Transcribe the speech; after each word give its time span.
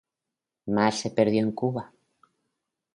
Mas 0.75 0.95
se 1.01 1.11
perdio 1.17 1.41
en 1.45 1.51
Cuba. 1.51 1.83